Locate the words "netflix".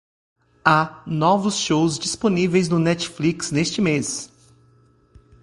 2.79-3.53